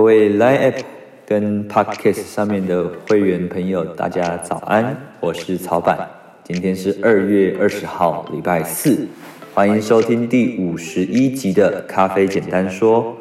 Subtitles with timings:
[0.00, 0.82] 各位 Line App
[1.26, 6.08] 跟 Podcast 上面的会员朋友，大家早安，我是草板。
[6.42, 9.06] 今天是二月二十号，礼拜四，
[9.52, 13.14] 欢迎收听第五十一集的咖啡简单说。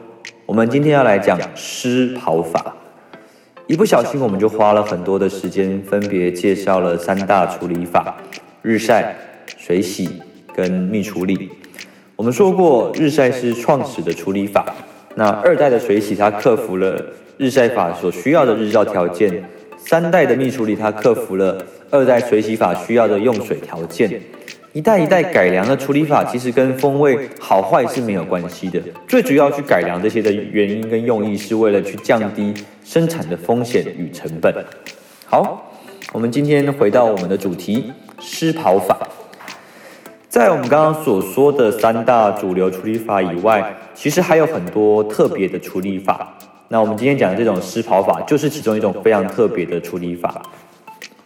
[0.46, 2.74] 我们今天要来讲湿跑法。
[3.68, 8.16] 一不小心，我们就花了很多的时间，分别介绍了三大处理法：
[8.62, 9.14] 日晒、
[9.58, 10.10] 水洗
[10.56, 11.50] 跟密处理。
[12.16, 14.74] 我们说过，日晒是创始的处理法。
[15.20, 16.98] 那二代的水洗，它克服了
[17.36, 19.30] 日晒法所需要的日照条件；
[19.78, 24.10] 三代的密处理，它克服了二代水洗法需要的用水条件。
[24.72, 28.80] 一代一代改良的处理法，其实跟风味好坏是没有关系的。
[29.10, 32.54] 最主要去改良这些的原因跟用意，是为了去降低
[32.86, 34.56] 生产的风险与成本。
[35.26, 35.70] 好，
[36.14, 37.92] 我们今天回到我们的主题：
[38.22, 38.98] 湿跑法。
[40.30, 46.38] 在我们刚刚所说的三大主流处理法以外，其实还有很多特别的处理法。
[46.68, 50.40] 那我们今天讲的这种湿跑法，就是其中一种非常特别的处理法。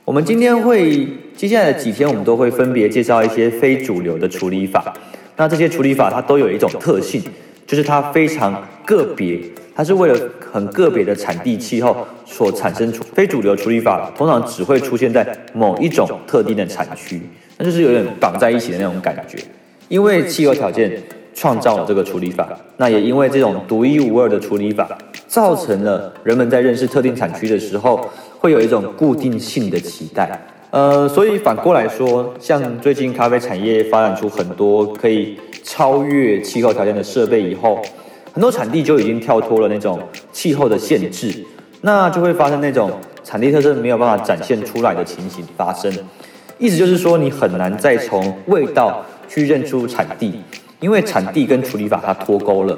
[0.06, 4.94] 我们今天会接下来的几天，我们都会分别介绍一些非主流的处理法。
[5.36, 7.22] 那这些处理法它都有一种特性，
[7.68, 9.38] 就是它非常个别，
[9.76, 10.18] 它是为了
[10.50, 13.04] 很个别的产地气候所产生出。
[13.14, 17.22] 非主流处理法通常只会出现在某一种特定的产区。
[17.58, 19.38] 那就是有点绑在一起的那种感觉，
[19.88, 21.02] 因为气候条件
[21.34, 24.88] 创造了这个处理法，那也因为这种独一无二的处理法，
[25.28, 28.10] 造成了人们在认识特定产区的时候，
[28.40, 30.40] 会有一种固定性的期待。
[30.72, 37.80] 呃，所以反过来说，像最近咖啡产业发展出很多可以超越气候条件的设备以后，
[38.34, 40.00] 很多产地就已经跳脱了那种
[40.32, 41.46] 气候的限制，
[41.82, 42.92] 那就会发生那种
[43.24, 45.92] 产地特色没有办法展现出来的情形发生。
[46.58, 50.40] 意思就是说，你很难再从味道去认出产地，
[50.80, 52.78] 因为产地跟处理法它脱钩了。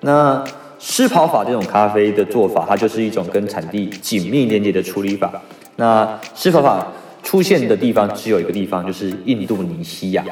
[0.00, 0.44] 那
[0.78, 5.30] 湿跑法这种咖啡的做法，它就是一种跟产地紧密连接的处理法。
[5.76, 6.86] 那湿跑法
[7.22, 10.24] 出现的地方只有一个地方，就是印度尼西亚。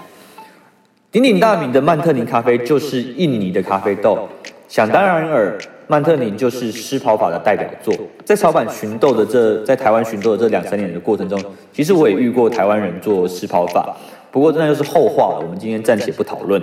[1.11, 4.29] 鼎鼎大名的曼特宁咖啡就是印尼的咖啡豆，
[4.69, 5.59] 想当然尔。
[5.91, 13.97] 曼特宁就是湿跑法的代表作，在草板寻豆的这，在台湾寻豆的这两三年的过程中，其实我也遇过台湾人做湿跑法，
[14.31, 16.62] 不过那就是后话了，我们今天暂且不讨论。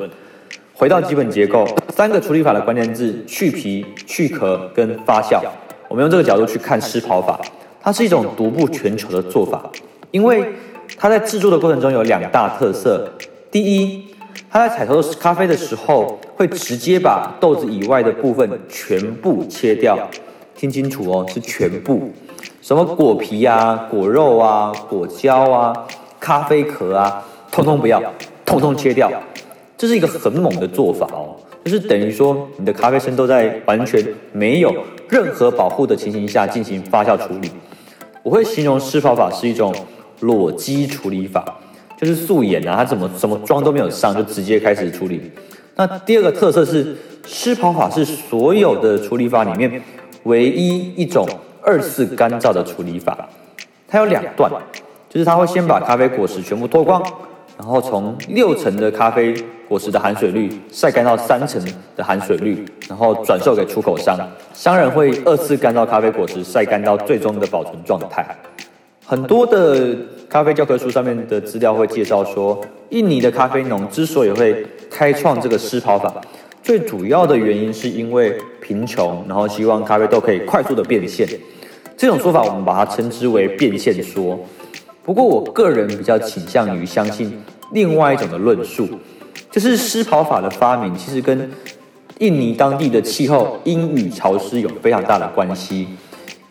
[0.75, 5.41] 回到基本结构，三个处理法的关键字：去皮、去壳跟发酵。
[5.87, 7.41] 我们用这个角度去看湿跑法，
[7.81, 9.67] 它是一种独步全球的做法，
[10.11, 10.45] 因为
[10.97, 13.11] 它在制作的过程中有两大特色，
[13.49, 14.05] 第一。
[14.47, 19.97] 它在采收咖啡的时候，会直接把豆子以外的部分全部切掉。
[20.55, 22.11] 听清楚哦，是全部。
[22.61, 25.73] 什么果皮啊、果肉啊、果胶啊、
[26.19, 28.01] 咖啡壳啊，通通不要，
[28.45, 29.11] 通通切掉。
[29.77, 31.35] 这是一个很猛的做法哦，
[31.65, 34.73] 就是等于说你的咖啡生豆在完全没有
[35.09, 37.51] 任何保护的情形下进行发酵处理。
[38.23, 39.75] 我会形容湿跑法是一种
[40.21, 41.43] 裸机处理法。
[41.97, 45.31] 就是素颜啊，它怎么什么妆都没有上，就直接开始处理。
[45.75, 49.81] 那第二个特色是，湿跑法是所有的处理法里面
[50.23, 51.27] 唯一一种
[51.61, 53.27] 二次干燥的处理法。
[53.87, 54.49] 它有两段，
[55.09, 57.03] 就是它会先把咖啡果实全部脱光，
[57.57, 59.35] 然后从六成的咖啡
[59.67, 61.61] 果实的含水率晒干到三成
[61.97, 64.17] 的含水率，然后转售给出口商。
[64.53, 68.25] 商人会二次干燥咖啡果实，晒干到最终的保存状态。
[69.05, 69.95] 很多的
[70.29, 72.59] 咖啡教科书上面的资料会介绍说，
[72.89, 76.13] 印尼的咖啡农之所以会开创这个湿跑法，
[76.61, 81.27] 最主要的原因是因为贫穷，然后希望咖啡豆可以快速的变现。
[81.95, 84.37] 这种说法我们把它称之为变现说。
[85.03, 87.31] 不过我个人比较倾向于相信
[87.71, 88.87] 另外一种的论述，
[89.51, 91.49] 就是湿跑法的发明其实跟
[92.17, 95.87] 印尼当地的气候阴雨潮湿有非常大的关系。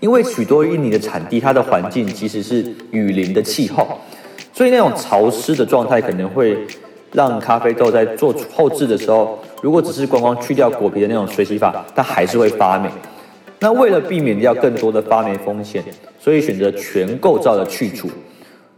[0.05, 3.89] 因为许多印尼的产地，它的环境其实是雨林的气候，
[4.53, 6.59] 所以那种潮湿的状态可能会
[7.13, 12.87] 让咖啡豆在做后置的时候，如果只是光光去掉果皮的那种水洗法，它还是会发霉。
[13.61, 15.83] 那为了避免掉更多的发霉风险，
[16.21, 18.11] 所以选择全构造的去除。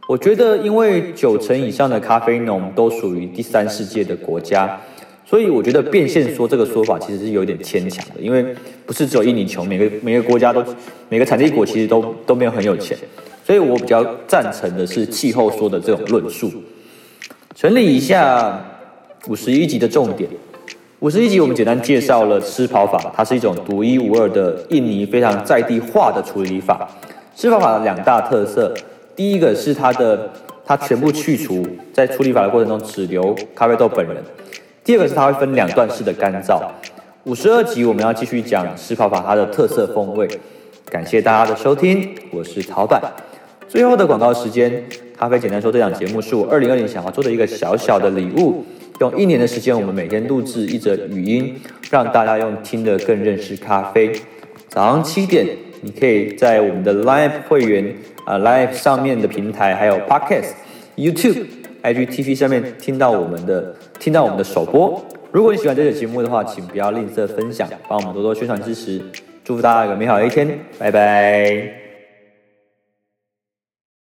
[0.08, 4.80] 我觉得，因为九成以上的咖啡农都属于第三世界的国家。
[5.28, 8.46] 所以我觉得变现说这个说法其实是有点牵强的，因为
[8.86, 10.64] 不是只有印尼穷，每个每个国家都
[11.08, 12.96] 每个产地国其实都都没有很有钱，
[13.44, 16.52] 所以我比较赞成的是气候说的这种论述。
[17.56, 18.64] 整理一下
[19.26, 20.30] 五十一集的重点，
[21.00, 26.88] 五十一集我们简单介绍了湿跑法，它是一种独一无二的印尼非常在地化的处理法。
[27.34, 28.72] 湿跑法的两大特色，
[29.16, 30.30] 第一个是它的
[30.64, 34.16] 它全部去除，在处理法的过程中只留咖啡豆本人。
[34.86, 36.62] 第二个是它会分两段式的干燥，
[37.24, 40.28] 五十二集我们要继续讲湿泡法它的特色风味。
[40.88, 43.02] 感谢大家的收听，我是陶板。
[43.66, 44.84] 最后的广告时间，
[45.18, 48.64] 咖啡简单说这档节目是我二零二零想要做的一个小小的礼物。
[49.00, 51.60] 用一年的时间，我们每天录制一则语音，
[51.90, 54.12] 让大家用听的更认识咖啡。
[54.68, 55.44] 早上七点，
[55.80, 57.92] 你可以在我们的 Live 会员
[58.24, 60.52] 啊 Live 上面的平台，还有 Podcast、
[60.94, 61.44] YouTube、
[61.82, 65.02] IGTV 上面听到我们的听到我们的首播。
[65.32, 69.00] 如果你喜欢这个节目的话，请不要吝啬分享，帮我们多多宣传支持。
[69.44, 71.85] 祝福大家有个美好的一天，拜拜。